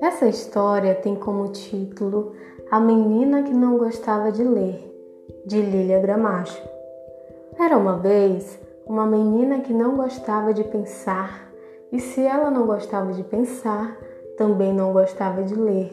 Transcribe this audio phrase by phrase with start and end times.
[0.00, 2.32] Essa história tem como título
[2.70, 4.80] A Menina que Não Gostava de Ler,
[5.44, 6.62] de Lília Gramacho.
[7.58, 11.52] Era uma vez uma menina que não gostava de pensar,
[11.92, 13.94] e se ela não gostava de pensar,
[14.38, 15.92] também não gostava de ler.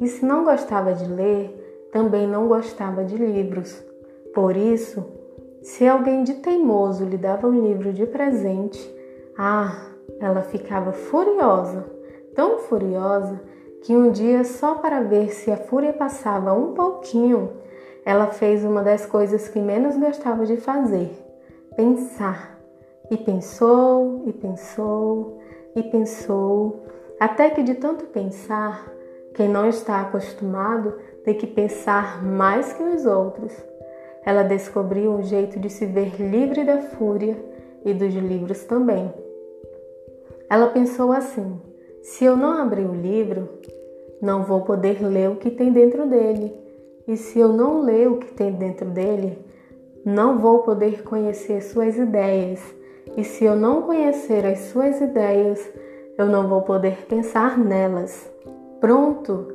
[0.00, 3.80] E se não gostava de ler, também não gostava de livros.
[4.34, 5.06] Por isso,
[5.62, 8.92] se alguém de teimoso lhe dava um livro de presente,
[9.38, 9.86] ah,
[10.18, 11.99] ela ficava furiosa,
[12.34, 13.40] tão furiosa
[13.82, 17.50] que um dia, só para ver se a fúria passava um pouquinho,
[18.04, 21.10] ela fez uma das coisas que menos gostava de fazer:
[21.76, 22.58] pensar.
[23.10, 25.40] E pensou, e pensou,
[25.74, 26.86] e pensou,
[27.18, 28.86] até que de tanto pensar,
[29.34, 30.94] quem não está acostumado
[31.24, 33.52] tem que pensar mais que os outros.
[34.24, 37.36] Ela descobriu um jeito de se ver livre da fúria
[37.84, 39.12] e dos livros também.
[40.48, 41.60] Ela pensou assim:
[42.02, 43.48] se eu não abrir o livro,
[44.20, 46.52] não vou poder ler o que tem dentro dele.
[47.06, 49.38] E se eu não ler o que tem dentro dele,
[50.04, 52.60] não vou poder conhecer suas ideias.
[53.16, 55.60] E se eu não conhecer as suas ideias,
[56.16, 58.30] eu não vou poder pensar nelas.
[58.80, 59.48] Pronto!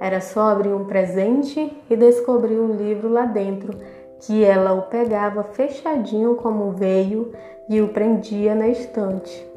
[0.00, 3.78] Era só abrir um presente e descobrir o livro lá dentro,
[4.20, 7.32] que ela o pegava fechadinho como veio
[7.68, 9.51] e o prendia na estante.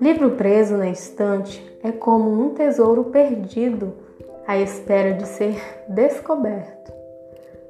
[0.00, 3.92] Livro preso na estante é como um tesouro perdido
[4.44, 5.54] à espera de ser
[5.88, 6.92] descoberto.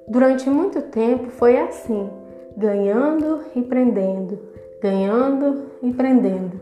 [0.09, 2.09] Durante muito tempo foi assim,
[2.57, 4.39] ganhando e prendendo,
[4.81, 6.59] ganhando e prendendo.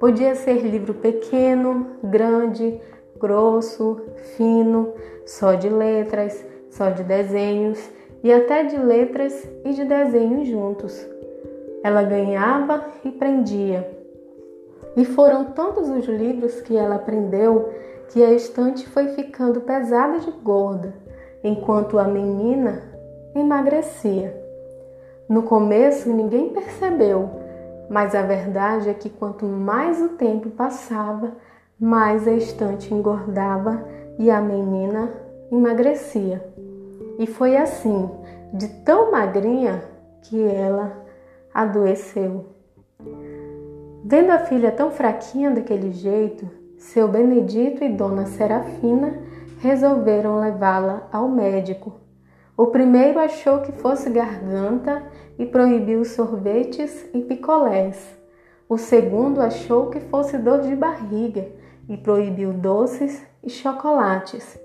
[0.00, 2.80] Podia ser livro pequeno, grande,
[3.20, 4.00] grosso,
[4.38, 4.94] fino,
[5.26, 7.90] só de letras, só de desenhos
[8.22, 11.06] e até de letras e de desenhos juntos.
[11.82, 14.03] Ela ganhava e prendia
[14.96, 17.72] e foram tantos os livros que ela aprendeu
[18.08, 20.94] que a estante foi ficando pesada de gorda,
[21.42, 22.82] enquanto a menina
[23.34, 24.42] emagrecia.
[25.28, 27.30] No começo ninguém percebeu,
[27.88, 31.32] mas a verdade é que quanto mais o tempo passava,
[31.78, 33.84] mais a estante engordava
[34.18, 35.10] e a menina
[35.50, 36.44] emagrecia.
[37.18, 38.10] E foi assim,
[38.52, 39.82] de tão magrinha,
[40.22, 41.04] que ela
[41.52, 42.53] adoeceu.
[44.06, 49.14] Vendo a filha tão fraquinha daquele jeito, seu Benedito e Dona Serafina
[49.60, 51.94] resolveram levá-la ao médico.
[52.54, 55.02] O primeiro achou que fosse garganta
[55.38, 58.14] e proibiu sorvetes e picolés.
[58.68, 61.48] O segundo achou que fosse dor de barriga
[61.88, 64.60] e proibiu doces e chocolates.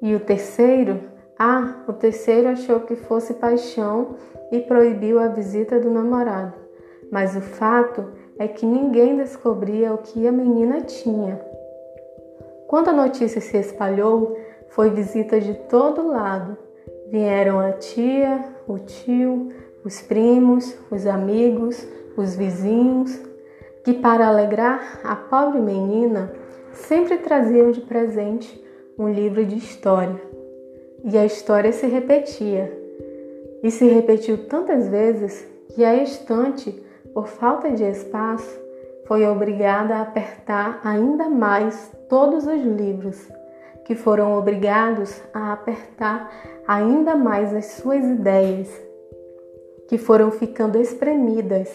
[0.00, 1.00] E o terceiro,
[1.36, 4.14] ah, o terceiro achou que fosse paixão
[4.52, 6.54] e proibiu a visita do namorado.
[7.10, 11.40] Mas o fato é que ninguém descobria o que a menina tinha.
[12.66, 14.36] Quando a notícia se espalhou,
[14.68, 16.56] foi visita de todo lado.
[17.08, 19.50] Vieram a tia, o tio,
[19.84, 21.86] os primos, os amigos,
[22.16, 23.20] os vizinhos,
[23.84, 26.32] que para alegrar a pobre menina
[26.72, 28.62] sempre traziam de presente
[28.98, 30.20] um livro de história.
[31.04, 32.72] E a história se repetia.
[33.62, 36.83] E se repetiu tantas vezes que a estante
[37.14, 38.60] por falta de espaço,
[39.06, 43.30] foi obrigada a apertar ainda mais todos os livros,
[43.84, 46.30] que foram obrigados a apertar
[46.66, 48.68] ainda mais as suas ideias,
[49.88, 51.68] que foram ficando espremidas,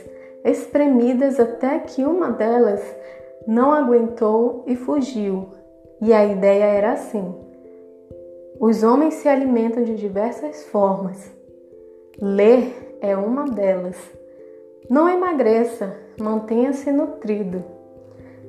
[0.44, 2.83] espremidas até que uma delas
[3.47, 5.50] não aguentou e fugiu.
[6.01, 7.35] E a ideia era assim:
[8.59, 11.31] os homens se alimentam de diversas formas.
[12.19, 14.19] Ler é uma delas.
[14.89, 17.63] Não emagreça, mantenha-se nutrido.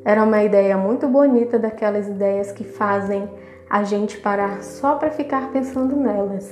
[0.02, 3.28] Era uma ideia muito bonita daquelas ideias que fazem
[3.68, 6.50] a gente parar só para ficar pensando nelas.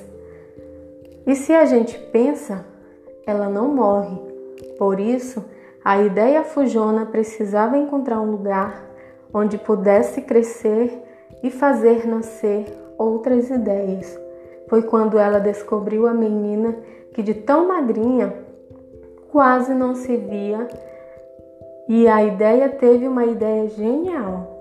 [1.27, 2.67] E se a gente pensa,
[3.27, 4.19] ela não morre.
[4.79, 5.43] Por isso,
[5.83, 8.85] a ideia fujona precisava encontrar um lugar
[9.33, 11.03] onde pudesse crescer
[11.43, 12.67] e fazer nascer
[12.99, 14.21] outras ideias.
[14.69, 16.77] Foi quando ela descobriu a menina
[17.15, 18.48] que de tão magrinha
[19.31, 20.67] quase não se via
[21.89, 24.59] e a ideia teve uma ideia genial.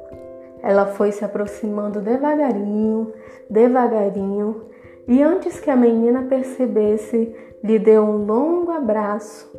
[0.64, 3.14] Ela foi se aproximando devagarinho,
[3.50, 4.64] devagarinho,
[5.08, 9.52] e antes que a menina percebesse, lhe deu um longo abraço.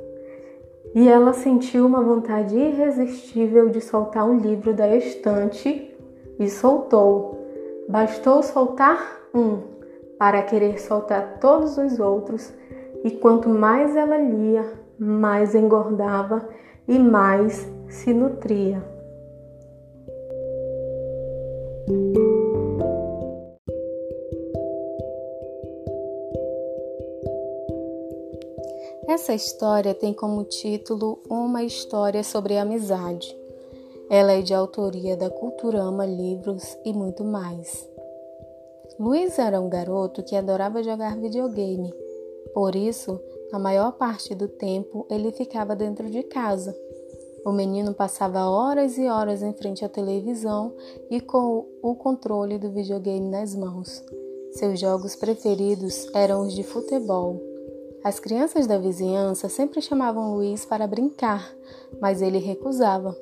[0.94, 5.94] E ela sentiu uma vontade irresistível de soltar um livro da estante
[6.38, 7.46] e soltou.
[7.88, 9.58] Bastou soltar um
[10.18, 12.52] para querer soltar todos os outros,
[13.04, 14.64] e quanto mais ela lia,
[14.98, 16.48] mais engordava
[16.86, 18.82] e mais se nutria.
[29.08, 33.34] Essa história tem como título Uma História sobre Amizade.
[34.10, 37.88] Ela é de autoria da Culturama Livros e muito mais.
[38.98, 41.92] Luiz era um garoto que adorava jogar videogame.
[42.52, 43.20] Por isso,
[43.52, 46.76] na maior parte do tempo, ele ficava dentro de casa.
[47.44, 50.74] O menino passava horas e horas em frente à televisão
[51.10, 54.04] e com o controle do videogame nas mãos.
[54.52, 57.40] Seus jogos preferidos eram os de futebol.
[58.04, 61.54] As crianças da vizinhança sempre chamavam Luiz para brincar,
[62.00, 63.16] mas ele recusava.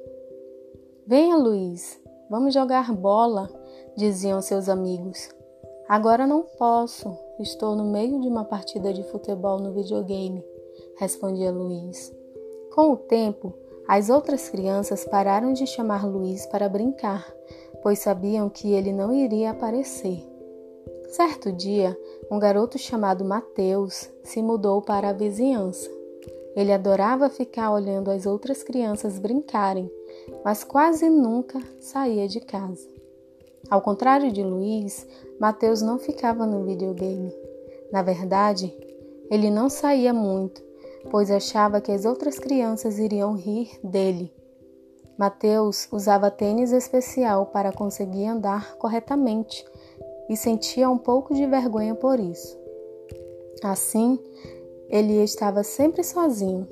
[1.06, 3.48] Venha, Luiz, vamos jogar bola,
[3.96, 5.28] diziam seus amigos.
[5.88, 10.44] Agora não posso, estou no meio de uma partida de futebol no videogame,
[10.96, 12.12] respondia Luiz.
[12.74, 13.52] Com o tempo,
[13.88, 17.32] as outras crianças pararam de chamar Luiz para brincar,
[17.82, 20.26] pois sabiam que ele não iria aparecer.
[21.08, 21.96] Certo dia,
[22.30, 25.88] um garoto chamado Mateus se mudou para a vizinhança.
[26.56, 29.90] Ele adorava ficar olhando as outras crianças brincarem,
[30.44, 32.95] mas quase nunca saía de casa.
[33.68, 35.06] Ao contrário de Luiz,
[35.40, 37.32] Mateus não ficava no videogame.
[37.92, 38.72] Na verdade,
[39.30, 40.62] ele não saía muito,
[41.10, 44.32] pois achava que as outras crianças iriam rir dele.
[45.18, 49.64] Mateus usava tênis especial para conseguir andar corretamente
[50.28, 52.56] e sentia um pouco de vergonha por isso.
[53.64, 54.18] Assim,
[54.88, 56.68] ele estava sempre sozinho.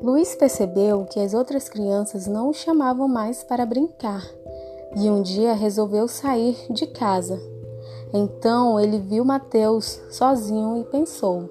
[0.00, 4.24] Luiz percebeu que as outras crianças não o chamavam mais para brincar
[4.96, 7.40] e um dia resolveu sair de casa.
[8.12, 11.48] Então ele viu Mateus sozinho e pensou: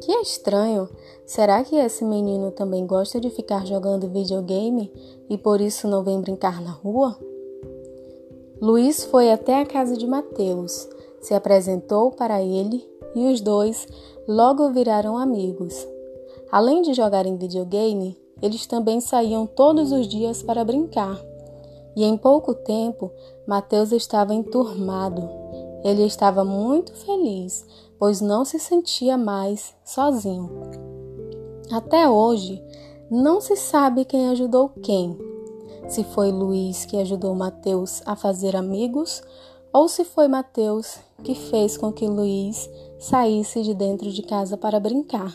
[0.00, 0.88] Que estranho!
[1.26, 4.90] Será que esse menino também gosta de ficar jogando videogame
[5.28, 7.16] e por isso não vem brincar na rua?
[8.60, 10.88] Luiz foi até a casa de Mateus,
[11.20, 12.84] se apresentou para ele
[13.14, 13.86] e os dois
[14.26, 15.86] logo viraram amigos.
[16.50, 21.29] Além de jogarem videogame, eles também saíam todos os dias para brincar.
[21.96, 23.10] E em pouco tempo,
[23.46, 25.28] Mateus estava enturmado.
[25.84, 27.66] Ele estava muito feliz,
[27.98, 30.50] pois não se sentia mais sozinho.
[31.70, 32.62] Até hoje,
[33.10, 35.18] não se sabe quem ajudou quem,
[35.88, 39.22] se foi Luiz que ajudou Mateus a fazer amigos
[39.72, 44.78] ou se foi Mateus que fez com que Luiz saísse de dentro de casa para
[44.80, 45.34] brincar.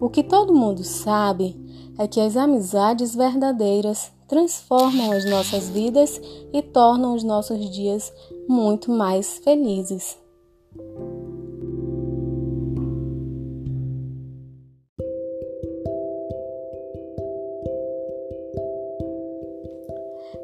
[0.00, 1.56] O que todo mundo sabe
[1.98, 6.20] é que as amizades verdadeiras transformam as nossas vidas
[6.52, 8.12] e tornam os nossos dias
[8.48, 10.18] muito mais felizes.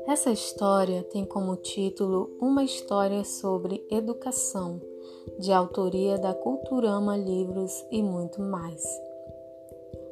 [0.06, 4.80] Essa história tem como título Uma História sobre Educação,
[5.38, 8.82] de autoria da Culturama Livros e muito mais.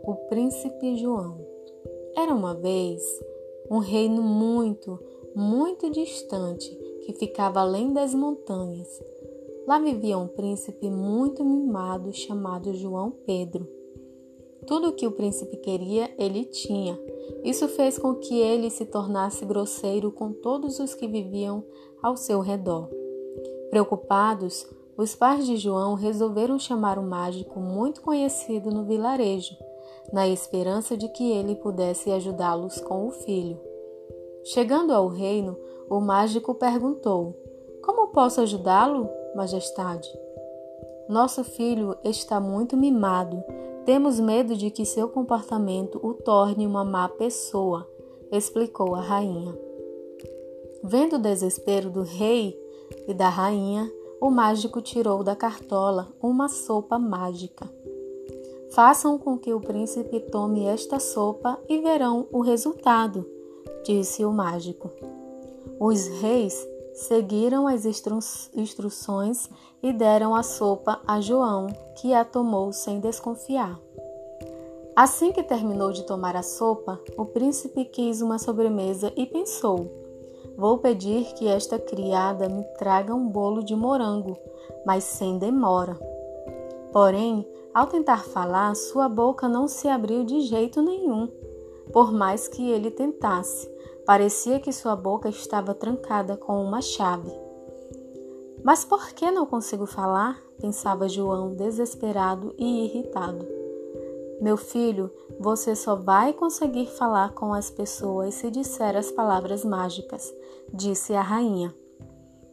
[0.05, 1.45] O Príncipe João.
[2.17, 3.03] Era uma vez
[3.71, 4.99] um reino muito,
[5.35, 6.71] muito distante
[7.05, 8.89] que ficava além das montanhas.
[9.67, 13.69] Lá vivia um príncipe muito mimado chamado João Pedro.
[14.67, 16.99] Tudo o que o príncipe queria, ele tinha
[17.45, 21.65] isso fez com que ele se tornasse grosseiro com todos os que viviam
[22.03, 22.89] ao seu redor.
[23.71, 29.55] Preocupados, os pais de João resolveram chamar um mágico muito conhecido no vilarejo,
[30.13, 33.61] na esperança de que ele pudesse ajudá-los com o filho.
[34.45, 35.59] Chegando ao reino,
[35.91, 37.37] o mágico perguntou:
[37.83, 40.09] Como posso ajudá-lo, Majestade?
[41.09, 43.43] Nosso filho está muito mimado
[43.89, 47.89] temos medo de que seu comportamento o torne uma má pessoa,
[48.31, 49.59] explicou a rainha.
[50.85, 52.55] Vendo o desespero do rei
[53.07, 57.67] e da rainha, o mágico tirou da cartola uma sopa mágica.
[58.71, 63.27] Façam com que o príncipe tome esta sopa e verão o resultado,
[63.85, 64.91] disse o mágico.
[65.81, 68.19] Os reis seguiram as instru
[68.55, 69.49] instruções
[69.83, 73.81] e deram a sopa a João, que a tomou sem desconfiar.
[74.95, 79.91] Assim que terminou de tomar a sopa, o príncipe quis uma sobremesa e pensou:
[80.57, 84.37] Vou pedir que esta criada me traga um bolo de morango,
[84.85, 85.97] mas sem demora.
[86.93, 87.47] Porém,
[87.79, 91.29] ao tentar falar, sua boca não se abriu de jeito nenhum.
[91.93, 93.71] Por mais que ele tentasse,
[94.05, 97.31] parecia que sua boca estava trancada com uma chave.
[98.65, 100.43] Mas por que não consigo falar?
[100.61, 103.47] pensava João, desesperado e irritado.
[104.41, 105.09] Meu filho,
[105.39, 110.35] você só vai conseguir falar com as pessoas se disser as palavras mágicas,
[110.75, 111.73] disse a rainha.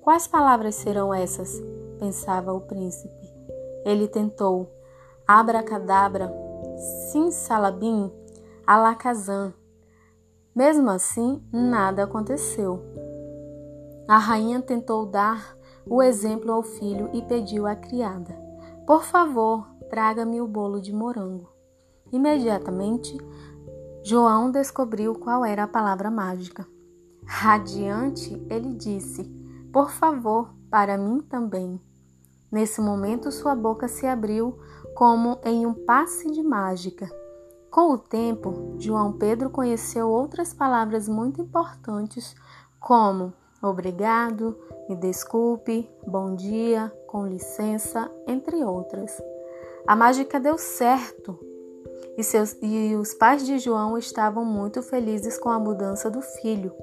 [0.02, 1.60] Quais palavras serão essas?
[1.98, 3.26] pensava o príncipe.
[3.84, 4.70] Ele tentou
[5.28, 6.32] abracadabra,
[7.12, 8.12] simsalabim,
[8.66, 9.54] alakazam.
[10.56, 12.82] Mesmo assim, nada aconteceu.
[14.08, 18.36] A rainha tentou dar o exemplo ao filho e pediu à criada:
[18.86, 21.50] Por favor, traga-me o bolo de morango.
[22.12, 23.18] Imediatamente,
[24.04, 26.68] João descobriu qual era a palavra mágica.
[27.26, 29.24] Radiante, ele disse:
[29.74, 31.82] Por favor, para mim também.
[32.56, 34.58] Nesse momento, sua boca se abriu
[34.94, 37.06] como em um passe de mágica.
[37.70, 42.34] Com o tempo, João Pedro conheceu outras palavras muito importantes,
[42.80, 44.58] como obrigado,
[44.88, 49.22] me desculpe, bom dia, com licença, entre outras.
[49.86, 51.38] A mágica deu certo
[52.18, 56.74] e, seus, e os pais de João estavam muito felizes com a mudança do filho.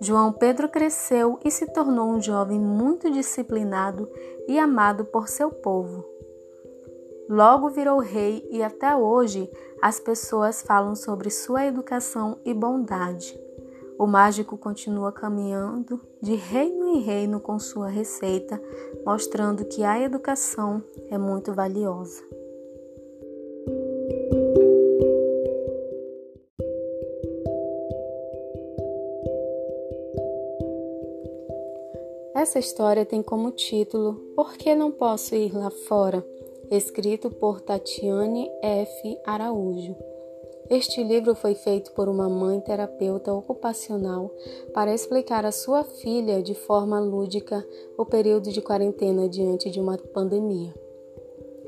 [0.00, 4.08] João Pedro cresceu e se tornou um jovem muito disciplinado
[4.46, 6.04] e amado por seu povo.
[7.28, 9.50] Logo virou rei e até hoje
[9.82, 13.38] as pessoas falam sobre sua educação e bondade.
[13.98, 18.62] O mágico continua caminhando de reino em reino com sua receita,
[19.04, 22.22] mostrando que a educação é muito valiosa.
[32.38, 36.24] Essa história tem como título Por que não posso ir lá fora?
[36.70, 39.18] escrito por Tatiane F.
[39.26, 39.96] Araújo.
[40.70, 44.30] Este livro foi feito por uma mãe terapeuta ocupacional
[44.72, 47.66] para explicar à sua filha de forma lúdica
[47.98, 50.72] o período de quarentena diante de uma pandemia.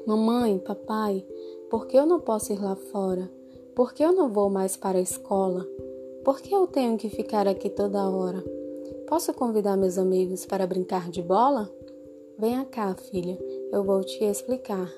[0.06, 1.26] Mamãe, papai,
[1.68, 3.28] por que eu não posso ir lá fora?
[3.74, 5.66] Por que eu não vou mais para a escola?
[6.24, 8.59] Por que eu tenho que ficar aqui toda hora?
[9.10, 11.68] Posso convidar meus amigos para brincar de bola?
[12.38, 13.36] Venha cá, filha,
[13.72, 14.88] eu vou te explicar.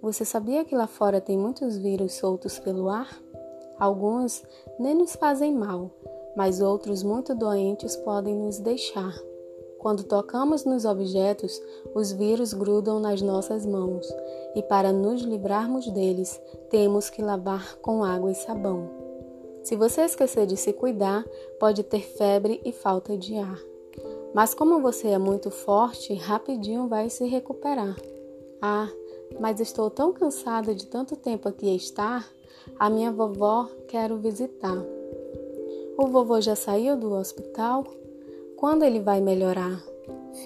[0.00, 3.14] Você sabia que lá fora tem muitos vírus soltos pelo ar?
[3.78, 4.42] Alguns
[4.80, 5.90] nem nos fazem mal,
[6.34, 9.14] mas outros muito doentes podem nos deixar.
[9.78, 11.60] Quando tocamos nos objetos,
[11.94, 14.08] os vírus grudam nas nossas mãos,
[14.54, 18.97] e para nos livrarmos deles, temos que lavar com água e sabão.
[19.68, 21.26] Se você esquecer de se cuidar,
[21.60, 23.60] pode ter febre e falta de ar.
[24.34, 27.94] Mas como você é muito forte, rapidinho vai se recuperar.
[28.62, 28.88] Ah,
[29.38, 32.26] mas estou tão cansada de tanto tempo aqui estar.
[32.78, 34.82] A minha vovó quero visitar.
[35.98, 37.84] O vovô já saiu do hospital?
[38.56, 39.84] Quando ele vai melhorar?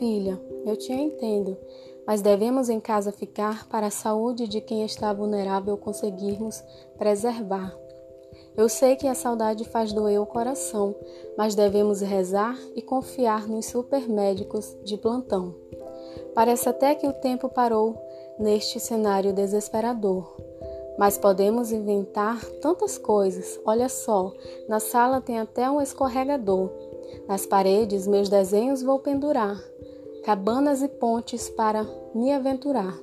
[0.01, 0.37] Filha,
[0.67, 1.57] eu te entendo,
[2.05, 6.61] mas devemos em casa ficar para a saúde de quem está vulnerável conseguirmos
[6.99, 7.82] preservar.
[8.57, 10.95] Eu sei que a saudade faz doer o coração,
[11.37, 15.55] mas devemos rezar e confiar nos supermédicos de plantão.
[16.35, 17.97] Parece até que o tempo parou
[18.39, 20.37] neste cenário desesperador.
[20.99, 23.59] Mas podemos inventar tantas coisas.
[23.65, 24.33] Olha só,
[24.69, 26.71] na sala tem até um escorregador.
[27.27, 29.59] Nas paredes, meus desenhos vou pendurar.
[30.25, 32.95] Cabanas e pontes para me aventurar.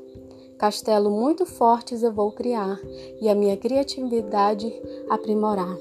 [0.60, 2.78] Castelo muito fortes eu vou criar
[3.22, 4.70] e a minha criatividade
[5.10, 5.74] aprimorar.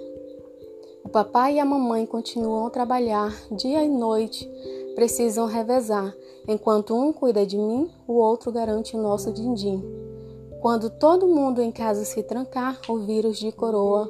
[1.04, 4.48] O papai e a mamãe continuam a trabalhar dia e noite,
[4.94, 6.14] precisam revezar.
[6.46, 9.82] Enquanto um cuida de mim, o outro garante o nosso din-din.
[10.62, 14.08] Quando todo mundo em casa se trancar, o vírus de coroa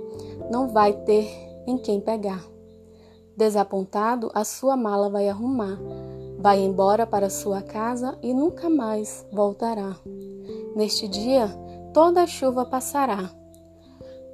[0.50, 1.30] não vai ter
[1.66, 2.44] em quem pegar.
[3.34, 5.78] Desapontado, a sua mala vai arrumar,
[6.38, 9.96] vai embora para sua casa e nunca mais voltará.
[10.78, 11.49] Neste dia,
[11.92, 13.28] toda a chuva passará.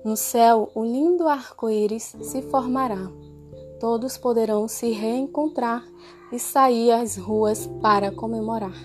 [0.05, 3.11] No céu, o lindo arco-íris se formará.
[3.81, 5.83] Todos poderão se reencontrar
[6.31, 8.77] e sair às ruas para comemorar.